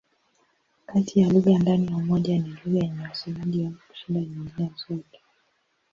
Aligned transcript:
Kati 0.85 1.19
ya 1.19 1.29
lugha 1.29 1.57
ndani 1.57 1.91
ya 1.91 1.97
Umoja 1.97 2.37
ni 2.39 2.49
lugha 2.65 2.79
yenye 2.79 3.01
wasemaji 3.09 3.57
wengi 3.59 3.77
kushinda 3.87 4.21
nyingine 4.21 4.71
zote. 4.87 5.19